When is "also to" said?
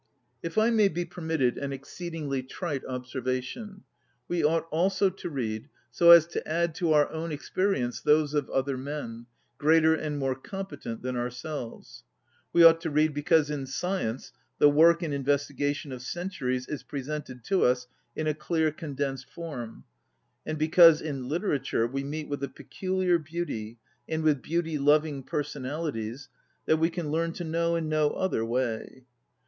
4.71-5.29